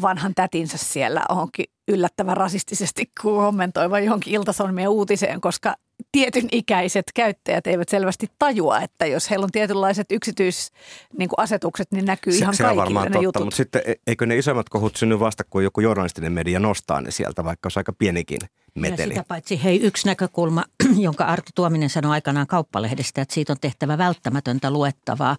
[0.02, 5.76] vanhan tätinsä siellä onkin yllättävän rasistisesti kommentoiva johonkin iltasanomien uutiseen, koska
[6.12, 12.34] tietyn ikäiset käyttäjät eivät selvästi tajua, että jos heillä on tietynlaiset yksityisasetukset, niin, niin näkyy
[12.34, 13.44] se, ihan se kaikille on varmaan ne totta, jutut.
[13.44, 17.12] mutta sitten e- eikö ne isommat kohut synny vasta, kun joku journalistinen media nostaa ne
[17.12, 18.40] sieltä, vaikka olisi aika pienikin
[18.75, 19.01] meteli.
[19.01, 20.65] Ja sitä paitsi hei yksi näkökulma,
[20.97, 25.38] jonka Arto Tuominen sanoi aikanaan kauppalehdestä, että siitä on tehtävä välttämätöntä luettavaa,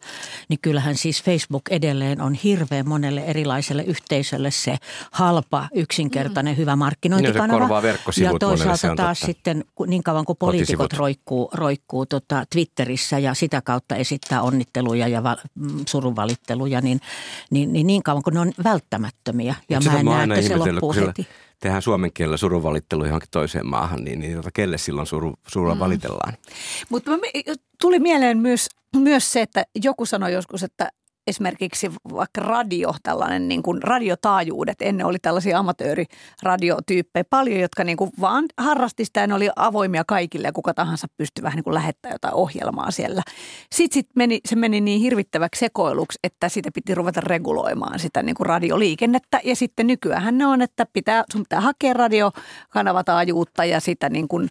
[0.49, 4.77] niin kyllähän siis Facebook edelleen on hirveän monelle erilaiselle yhteisölle se
[5.13, 7.81] halpa, yksinkertainen, hyvä markkinointikanava.
[7.81, 9.27] Niin, se ja toisaalta monelle, se on taas totta.
[9.27, 10.93] sitten niin kauan kuin poliitikot Kotisivut.
[10.93, 17.01] roikkuu, roikkuu tota Twitterissä ja sitä kautta esittää onnitteluja ja val, mm, surunvalitteluja, niin,
[17.51, 19.55] niin, niin niin kauan kuin ne on välttämättömiä.
[19.69, 21.29] Ja Mut sitä mä en näe, että se loppuu kun sillä heti.
[21.61, 25.79] Tehdään suomen kielellä surunvalittelu johonkin toiseen maahan, niin, niin tota, kelle silloin suru, surulla Mm.
[25.79, 26.33] valitellaan?
[26.89, 27.11] Mutta
[27.81, 30.89] tuli mieleen myös, myös se, että joku sanoi joskus, että
[31.27, 38.11] esimerkiksi vaikka radio, tällainen niin kuin radiotaajuudet, ennen oli tällaisia amatööriradiotyyppejä paljon, jotka niin kuin
[38.21, 42.15] vaan harrasti sitä ne oli avoimia kaikille ja kuka tahansa pystyi vähän niin kuin lähettämään
[42.15, 43.23] jotain ohjelmaa siellä.
[43.75, 48.35] Sitten sit meni, se meni niin hirvittäväksi sekoiluksi, että sitä piti ruveta reguloimaan sitä niin
[48.35, 54.09] kuin radioliikennettä ja sitten nykyään ne on, että pitää, sun pitää hakea radiokanavataajuutta ja sitä
[54.09, 54.49] niin kuin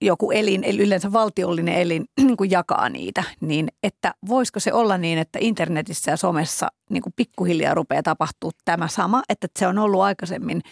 [0.00, 4.98] joku elin, eli yleensä valtiollinen elin niin kuin jakaa niitä, niin että voisiko se olla
[4.98, 9.78] niin, että internetissä ja somessa niin kuin pikkuhiljaa rupeaa tapahtuu tämä sama, että se on
[9.78, 10.62] ollut aikaisemmin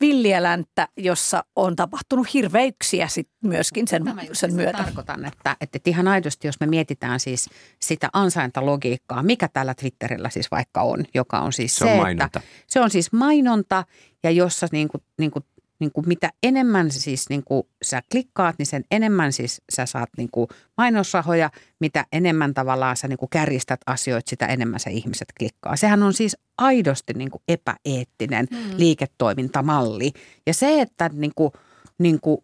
[0.00, 4.78] villiä länttä, jossa on tapahtunut hirveyksiä sit myöskin sen, Tämä sen myötä.
[4.78, 7.50] tarkoitan, että, että ihan aidosti, jos me mietitään siis
[7.82, 12.40] sitä ansaintalogiikkaa, mikä tällä Twitterillä siis vaikka on, joka on siis Se se, on että
[12.66, 13.84] se on siis mainonta
[14.22, 15.44] ja jossa niin kuin, niin kuin,
[15.84, 20.08] niin kuin mitä enemmän siis niin kuin sä klikkaat, niin sen enemmän siis sä saat
[20.16, 25.28] niin kuin mainosrahoja, mitä enemmän tavallaan sä niin kuin kärjistät asioita, sitä enemmän se ihmiset
[25.38, 25.76] klikkaa.
[25.76, 28.58] Sehän on siis aidosti niin kuin epäeettinen mm.
[28.76, 30.12] liiketoimintamalli.
[30.46, 31.52] Ja se, että niin kuin,
[31.98, 32.38] niin kuin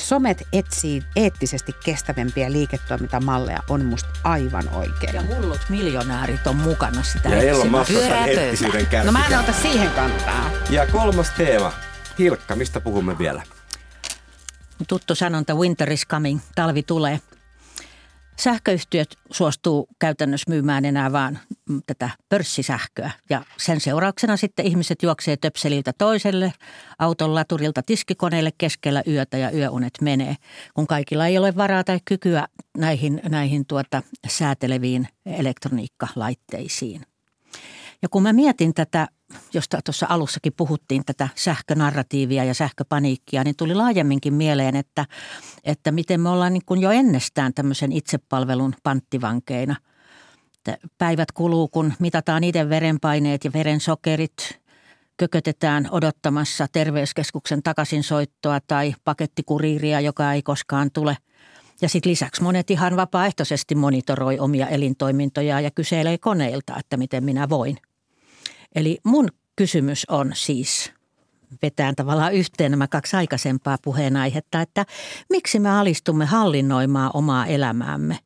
[0.00, 5.14] somet etsii eettisesti kestävämpiä liiketoimintamalleja on musta aivan oikein.
[5.14, 7.70] Ja hullut miljonäärit on mukana sitä Ja Elon.
[7.70, 10.50] Musk on eettisyyden No mä en ota siihen kantaa.
[10.70, 11.72] Ja kolmas teema.
[12.18, 13.42] Hilkka, mistä puhumme vielä?
[14.88, 17.20] Tuttu sanonta winter is coming, talvi tulee.
[18.40, 25.36] Sähköyhtiöt suostuu käytännössä myymään enää vaan mm, tätä pörssisähköä ja sen seurauksena sitten ihmiset juoksee
[25.36, 26.52] töpseliltä toiselle,
[26.98, 30.36] auton laturilta tiskikoneelle keskellä yötä ja yöunet menee,
[30.74, 32.48] kun kaikilla ei ole varaa tai kykyä
[32.78, 37.06] näihin, näihin tuota sääteleviin elektroniikkalaitteisiin.
[38.02, 39.08] Ja kun mä mietin tätä,
[39.54, 45.06] josta tuossa alussakin puhuttiin, tätä sähkönarratiivia ja sähköpaniikkia, niin tuli laajemminkin mieleen, että,
[45.64, 49.76] että miten me ollaan niin kuin jo ennestään tämmöisen itsepalvelun panttivankeina.
[50.54, 54.62] Että päivät kuluu, kun mitataan itse verenpaineet ja verensokerit,
[55.16, 61.16] kökötetään odottamassa terveyskeskuksen takaisinsoittoa tai pakettikuriiria, joka ei koskaan tule.
[61.80, 67.48] Ja sitten lisäksi monet ihan vapaaehtoisesti monitoroi omia elintoimintoja ja kyselee koneilta, että miten minä
[67.48, 67.78] voin.
[68.74, 70.92] Eli mun kysymys on siis,
[71.62, 74.86] vetään tavallaan yhteen nämä kaksi aikaisempaa puheenaihetta, että
[75.30, 78.18] miksi me alistumme hallinnoimaan omaa elämäämme,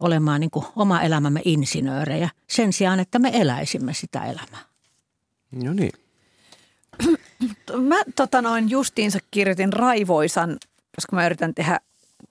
[0.00, 4.64] olemaan niin kuin oma elämämme insinöörejä sen sijaan, että me eläisimme sitä elämää.
[5.64, 5.92] No niin.
[7.88, 10.58] Mä tota noin justiinsa kirjoitin raivoisan,
[10.96, 11.80] koska mä yritän tehdä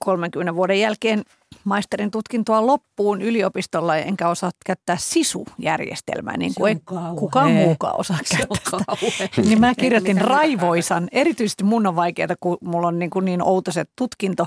[0.04, 1.22] 30 vuoden jälkeen
[1.64, 8.18] maisterin tutkintoa loppuun yliopistolla, enkä osaa käyttää SISU-järjestelmää, niin kuin Se ei kukaan muukaan osaa
[8.36, 9.42] käyttää sitä.
[9.42, 11.08] Niin mä kirjoitin raivoisan.
[11.12, 14.46] Erityisesti mun on vaikeaa, kun mulla on niin, kuin niin outoiset tutkinto.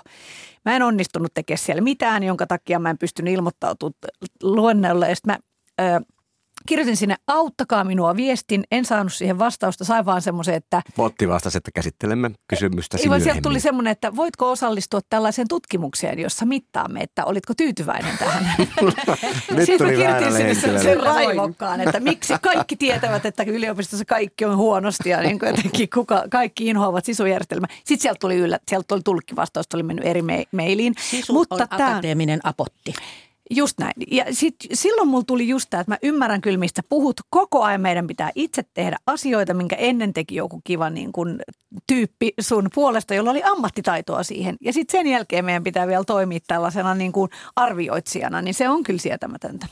[0.66, 3.96] Mä en onnistunut tekemään siellä mitään, jonka takia mä en pystynyt ilmoittautumaan
[4.44, 5.10] luennolle.
[5.10, 5.38] Ja mä
[5.82, 6.02] ö,
[6.68, 8.64] kirjoitin sinne, auttakaa minua viestin.
[8.72, 13.22] En saanut siihen vastausta, sain vaan semmoisen, että Botti vastasi, että käsittelemme kysymystäsi ei, vaan
[13.22, 18.44] sieltä tuli semmoinen, että voitko osallistua tällaiseen tutkimukseen, jossa mittaamme, että olitko tyytyväinen tähän.
[18.58, 24.46] Nyt Sitten mä tuli kirjoitin sinne sen, raivokkaan, että miksi kaikki tietävät, että yliopistossa kaikki
[24.46, 27.70] on huonosti ja niin kuin jotenkin kuka, kaikki inhoavat sisujärjestelmää.
[27.76, 30.94] Sitten sieltä tuli, yllä, sieltä tuli tulkkivastaus, oli mennyt eri me- mailiin.
[31.10, 32.94] Sisu Mutta on tämä, akateeminen apotti.
[33.56, 33.94] Just näin.
[34.12, 37.22] Ja sit, silloin mulla tuli just tämä, että mä ymmärrän kyllä, mistä puhut.
[37.30, 41.40] Koko ajan meidän pitää itse tehdä asioita, minkä ennen teki joku kiva niin kun,
[41.88, 44.56] tyyppi sun puolesta, jolla oli ammattitaitoa siihen.
[44.62, 48.84] Ja sitten sen jälkeen meidän pitää vielä toimia tällaisena niin kuin arvioitsijana, niin se on
[48.84, 49.68] kyllä sietämätöntä.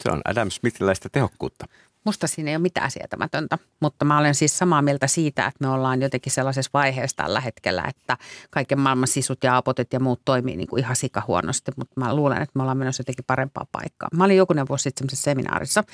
[0.00, 1.66] Se on Adam Smithiläistä tehokkuutta.
[2.04, 5.68] Musta siinä ei ole mitään sietämätöntä, mutta mä olen siis samaa mieltä siitä, että me
[5.68, 8.16] ollaan jotenkin sellaisessa vaiheessa tällä hetkellä, että
[8.50, 12.42] kaiken maailman sisut ja apotet ja muut toimii niin kuin ihan sikahuonosti, mutta mä luulen,
[12.42, 14.08] että me ollaan menossa jotenkin parempaa paikkaa.
[14.14, 15.84] Mä olin jokunen vuosi sitten semmoisessa seminaarissa,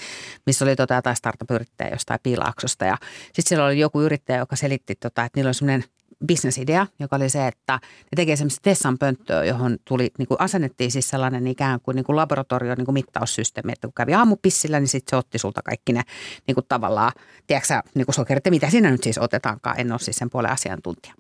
[0.46, 4.94] missä oli tota jotain startup-yrittäjä jostain piilaaksosta ja sitten siellä oli joku yrittäjä, joka selitti,
[4.94, 5.84] tota, että niillä on semmoinen
[6.26, 11.08] bisnesidea, joka oli se, että ne tekee semmoista vessanpönttöä, johon tuli, niin kuin asennettiin siis
[11.08, 15.10] sellainen ikään kuin, niin kuin laboratorio niin kuin mittaussysteemi, että kun kävi aamupissillä, niin sitten
[15.10, 16.02] se otti sulta kaikki ne
[16.46, 17.12] niin kuin tavallaan,
[17.46, 21.14] tiedätkö niin kuin sokerit, mitä siinä nyt siis otetaankaan, en ole siis sen puolen asiantuntija.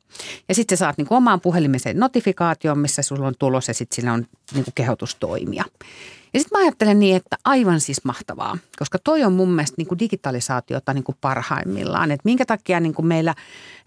[0.48, 3.96] Ja sitten sä saat niin kuin omaan puhelimeseen notifikaation, missä sulla on tulos ja sitten
[3.96, 5.64] siinä on niin kuin kehotustoimia.
[6.34, 9.88] Ja sitten mä ajattelen niin, että aivan siis mahtavaa, koska toi on mun mielestä niin
[9.88, 12.10] kuin digitalisaatiota niin kuin parhaimmillaan.
[12.10, 13.34] Että minkä takia niin kuin meillä,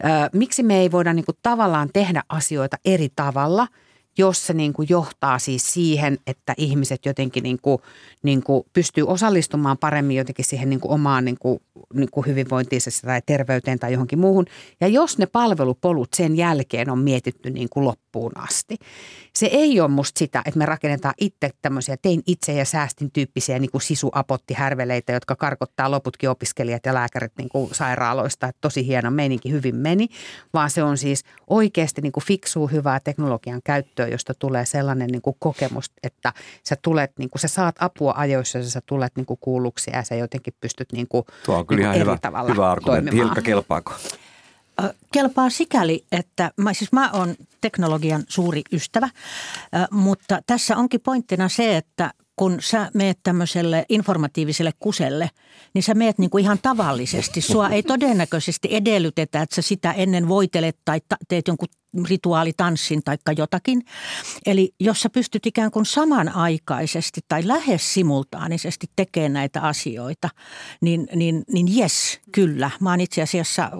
[0.04, 3.68] ö, miksi me ei voida niin kuin tavallaan tehdä asioita eri tavalla–
[4.18, 7.78] jos se niin kuin johtaa siis siihen, että ihmiset jotenkin niin kuin,
[8.24, 11.60] niin kuin pystyy osallistumaan paremmin jotenkin siihen niin kuin omaan niin kuin,
[11.94, 14.46] niin kuin hyvinvointiinsa tai terveyteen tai johonkin muuhun.
[14.82, 18.78] Ja jos ne palvelupolut sen jälkeen on mietitty niin kuin loppuun asti.
[19.36, 23.60] Se ei ole musta sitä, että me rakennetaan itse tämmöisiä tein itse ja säästin tyyppisiä
[23.60, 28.48] niin kuin sisuapottihärveleitä, jotka karkottaa loputkin opiskelijat ja lääkärit niin kuin sairaaloista.
[28.48, 30.08] Että tosi hieno meininki, hyvin meni.
[30.54, 35.22] Vaan se on siis oikeasti niin kuin fiksuu hyvää teknologian käyttöä, josta tulee sellainen niin
[35.22, 36.34] kuin kokemus, että
[36.64, 40.04] sä tulet, niin kuin, sä saat apua ajoissa ja sä tulet niin kuin kuulluksi ja
[40.04, 43.10] sä jotenkin pystyt niin kuin, Tuo on kyllä niin ihan eri hyvä, tavalla hyvä argumentti.
[43.10, 43.28] toimimaan.
[43.28, 43.94] Hilkka, kelpaako?
[45.12, 49.10] Kelpaa sikäli, että mä, siis mä oon teknologian suuri ystävä,
[49.92, 55.30] mutta tässä onkin pointtina se, että kun sä meet tämmöiselle informatiiviselle kuselle,
[55.74, 57.42] niin sä meet niinku ihan tavallisesti.
[57.42, 61.68] Sua ei todennäköisesti edellytetä, että sä sitä ennen voitelet tai ta- teet jonkun
[62.08, 63.82] rituaalitanssin tai jotakin.
[64.46, 70.30] Eli jos sä pystyt ikään kuin samanaikaisesti tai lähes simultaanisesti tekemään näitä asioita,
[70.82, 72.72] niin, niin, niin jes, kyllä.
[72.80, 73.72] Mä oon itse asiassa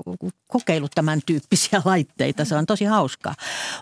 [0.48, 2.46] kokeillut tämän tyyppisiä laitteita.
[2.46, 3.36] Se on tosi hauskaa.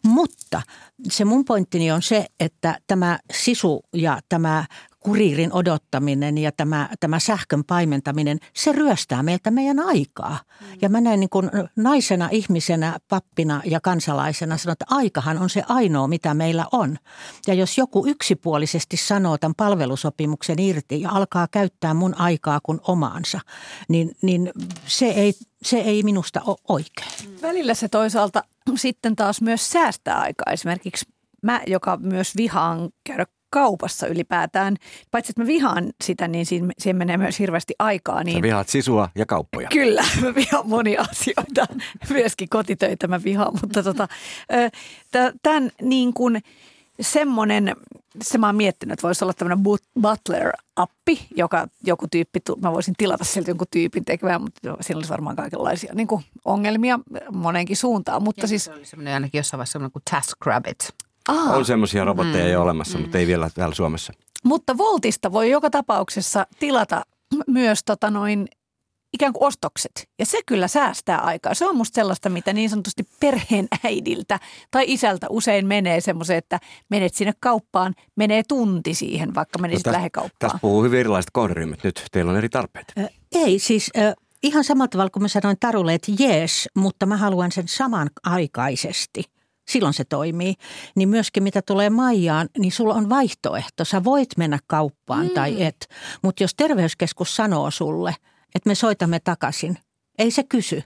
[0.04, 0.62] Mutta
[1.10, 4.66] se mun pointtini on se, että tämä sisu ja tämä
[5.00, 10.40] kuriirin odottaminen ja tämä, tämä sähkön paimentaminen, se ryöstää meiltä meidän aikaa.
[10.82, 15.64] Ja mä näen niin kuin naisena, ihmisenä, pappina ja kansalaisena sanon, että aikahan on se
[15.70, 16.98] ainoa, mitä meillä on.
[17.48, 23.40] Ja jos joku yksipuolisesti sanoo tämän palvelusopimuksen irti ja alkaa käyttää mun aikaa kuin omaansa,
[23.90, 24.52] niin, niin
[24.86, 27.42] se, ei, se ei minusta ole oikein.
[27.42, 28.44] Välillä se toisaalta
[28.76, 30.54] sitten taas myös säästää aikaa.
[30.54, 31.06] Esimerkiksi
[31.44, 34.76] mä, joka myös vihaan käydä kaupassa ylipäätään,
[35.12, 38.18] paitsi että mä vihaan sitä, niin siinä, siihen menee myös hirveästi aikaa.
[38.18, 39.70] Sä Niin vihaat sisua ja kauppoja.
[39.72, 41.66] Kyllä, mä vihaan monia asioita,
[42.10, 44.08] myöskin kotitöitä mä vihaan, mutta tota,
[45.44, 46.42] tämän niin kuin
[47.02, 47.76] semmoinen,
[48.22, 52.94] se mä oon miettinyt, että voisi olla tämmöinen but- Butler-appi, joka joku tyyppi, mä voisin
[52.98, 57.00] tilata sieltä jonkun tyypin tekemään, mutta siinä olisi varmaan kaikenlaisia niin kuin ongelmia
[57.32, 58.64] moneenkin suuntaan, mutta siis...
[58.64, 60.94] Se oli semmoinen ainakin jossain vaiheessa semmoinen kuin TaskRabbit.
[61.30, 64.14] Aa, On semmoisia robotteja jo olemassa, mutta ei vielä täällä Suomessa.
[64.44, 67.02] Mutta Voltista voi joka tapauksessa tilata
[67.48, 68.48] myös tota noin
[69.14, 70.10] ikään kuin ostokset.
[70.20, 71.54] Ja se kyllä säästää aikaa.
[71.54, 74.40] Se on musta sellaista, mitä niin sanotusti perheen äidiltä
[74.72, 79.92] tai isältä usein menee semmoiseen, että menet sinne kauppaan, menee tunti siihen, vaikka menisit No
[79.92, 80.36] täs- lähikauppaan.
[80.40, 82.06] Tästä puhuu hyvin erilaiset kohderyhmät nyt.
[82.12, 82.88] Teillä on eri tarpeet.
[83.00, 84.14] Ö, Ei, siis ö,
[84.44, 89.24] ihan samalla tavalla kuin mä sanoin Tarulle, että jees, mutta mä haluan sen samanaikaisesti.
[89.70, 90.56] Silloin se toimii.
[90.96, 93.86] Niin myöskin mitä tulee Maijaan, niin sulla on vaihtoehto.
[93.86, 95.34] Sä voit mennä kauppaan mm.
[95.34, 95.88] tai et.
[96.22, 98.16] Mutta jos terveyskeskus sanoo sulle,
[98.56, 99.78] että me soitamme takaisin,
[100.18, 100.84] ei se kysy.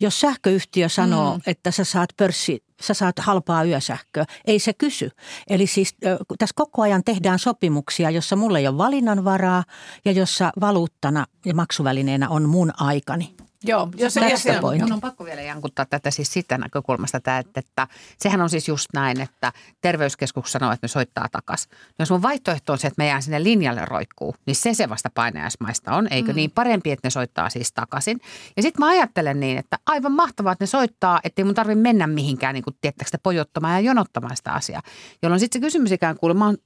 [0.00, 1.42] Jos sähköyhtiö sanoo, mm.
[1.46, 5.10] että sä saat pörssi, sä saat halpaa yösähköä, ei se kysy.
[5.48, 5.96] Eli siis
[6.38, 9.64] tässä koko ajan tehdään sopimuksia, jossa mulla ei ole valinnanvaraa
[10.04, 13.34] ja jossa valuuttana ja maksuvälineenä on mun aikani.
[13.64, 14.82] Joo, jos, the jos, point.
[14.82, 18.68] Mun on pakko vielä jankuttaa tätä siis sitä näkökulmasta, että, että, että sehän on siis
[18.68, 21.70] just näin, että terveyskeskus sanoo, että ne soittaa takaisin.
[21.98, 25.10] Jos mun vaihtoehto on se, että me jään sinne linjalle roikkuu, niin se se vasta
[25.14, 26.08] painajaismaista on.
[26.10, 26.36] Eikö mm.
[26.36, 28.20] niin parempi, että ne soittaa siis takaisin.
[28.56, 32.06] Ja sitten mä ajattelen niin, että aivan mahtavaa, että ne soittaa, ettei mun tarvitse mennä
[32.06, 34.82] mihinkään, niin kuin tiettäkö sitä pojottamaan ja jonottamaan sitä asiaa.
[35.22, 36.56] Jolloin sitten se kysymys ikään kuin, mä oon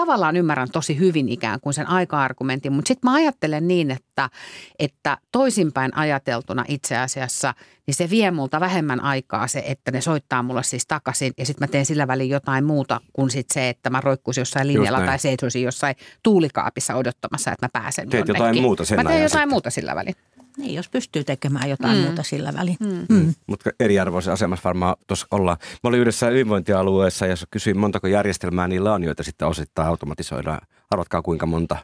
[0.00, 4.30] tavallaan ymmärrän tosi hyvin ikään kuin sen aika-argumentin, mutta sitten mä ajattelen niin, että,
[4.78, 7.54] että toisinpäin ajateltuna itse asiassa,
[7.86, 11.68] niin se vie multa vähemmän aikaa se, että ne soittaa mulle siis takaisin ja sitten
[11.68, 15.18] mä teen sillä välin jotain muuta kuin sit se, että mä roikkuisin jossain linjalla tai
[15.18, 18.40] seisoisin jossain tuulikaapissa odottamassa, että mä pääsen Teet jonnekin.
[18.42, 19.48] jotain muuta sen Mä teen jotain sitten.
[19.48, 20.14] muuta sillä välin.
[20.58, 22.04] Niin, jos pystyy tekemään jotain mm.
[22.04, 22.76] muuta sillä välin.
[22.80, 23.06] Mm.
[23.16, 23.34] Mm.
[23.46, 25.56] Mutta eriarvoisessa asemassa varmaan tuossa ollaan.
[25.84, 30.60] Mä olin yhdessä hyvinvointialueessa ja kysyin montako järjestelmää niillä on, joita sitten osittain automatisoidaan.
[30.90, 31.76] Arvatkaa kuinka monta.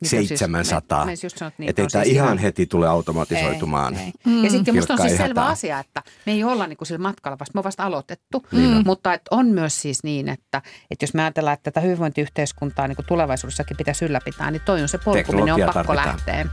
[0.00, 1.04] Niitä on siis- 700.
[1.06, 3.94] me- me niitä Että ei tämä siis ihan ihan- heti tule automatisoitumaan.
[3.94, 4.42] Ei, ei.
[4.44, 5.46] Ja sitten musta on siis selvä hätää.
[5.46, 8.46] asia, että me ei olla niin kuin sillä matkalla, vasta me on vasta aloitettu.
[8.52, 8.82] Mm.
[8.86, 12.96] Mutta et on myös siis niin, että, että jos me ajatellaan, että tätä hyvinvointiyhteiskuntaa niin
[12.96, 16.08] kuin tulevaisuudessakin pitäisi ylläpitää, niin toi on se polku, minne on pakko tarvitaan.
[16.08, 16.46] lähteä.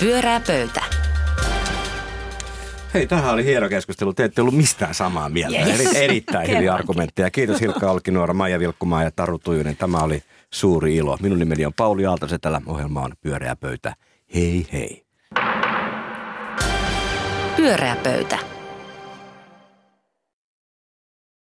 [0.00, 0.82] Pyörää pöytä.
[2.94, 4.14] Hei, tähän oli hieno keskustelu.
[4.14, 5.58] Te ette ollut mistään samaa mieltä.
[5.58, 5.80] Yes.
[5.80, 7.30] Eri, erittäin hyviä argumentteja.
[7.30, 9.76] Kiitos Hilkka Olkinuora, Maija Vilkkumaa ja Taru Tujunen.
[9.76, 10.22] Tämä oli
[10.54, 11.18] suuri ilo.
[11.22, 12.60] Minun nimeni on Pauli Aaltosetälä.
[12.66, 13.94] Ohjelma on Pyöreä pöytä.
[14.34, 15.04] Hei hei.
[17.56, 18.38] Pyöreä pöytä.